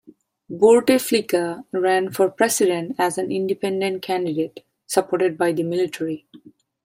Bouteflika 0.49 1.63
ran 1.71 2.09
for 2.09 2.31
president 2.31 2.95
as 2.97 3.19
an 3.19 3.31
independent 3.31 4.01
candidate, 4.01 4.65
supported 4.87 5.37
by 5.37 5.51
the 5.51 5.61
military. 5.61 6.25